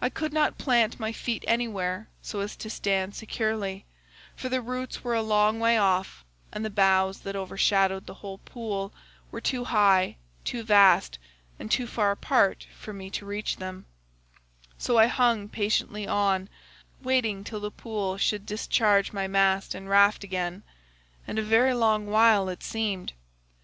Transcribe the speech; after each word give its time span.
I 0.00 0.08
could 0.08 0.32
not 0.32 0.56
plant 0.56 1.00
my 1.00 1.10
feet 1.10 1.42
anywhere 1.48 2.06
so 2.22 2.38
as 2.38 2.54
to 2.54 2.70
stand 2.70 3.16
securely, 3.16 3.84
for 4.36 4.48
the 4.48 4.60
roots 4.62 5.02
were 5.02 5.14
a 5.16 5.20
long 5.22 5.58
way 5.58 5.76
off 5.76 6.24
and 6.52 6.64
the 6.64 6.70
boughs 6.70 7.22
that 7.22 7.34
overshadowed 7.34 8.06
the 8.06 8.14
whole 8.22 8.38
pool 8.38 8.94
were 9.32 9.40
too 9.40 9.64
high, 9.64 10.16
too 10.44 10.62
vast, 10.62 11.18
and 11.58 11.72
too 11.72 11.88
far 11.88 12.12
apart 12.12 12.68
for 12.78 12.92
me 12.92 13.10
to 13.10 13.26
reach 13.26 13.56
them; 13.56 13.86
so 14.78 14.96
I 14.96 15.06
hung 15.08 15.48
patiently 15.48 16.06
on, 16.06 16.48
waiting 17.02 17.42
till 17.42 17.58
the 17.58 17.72
pool 17.72 18.18
should 18.18 18.46
discharge 18.46 19.12
my 19.12 19.26
mast 19.26 19.74
and 19.74 19.88
raft 19.90 20.22
again—and 20.22 21.36
a 21.36 21.42
very 21.42 21.74
long 21.74 22.06
while 22.06 22.48
it 22.48 22.62
seemed. 22.62 23.12